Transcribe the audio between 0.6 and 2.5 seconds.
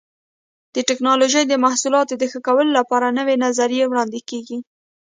د ټېکنالوجۍ د محصولاتو د ښه